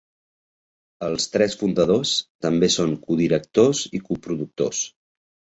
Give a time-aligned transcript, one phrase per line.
[1.07, 2.13] Els tres fundadors
[2.47, 4.83] també són codirectors i coproductors.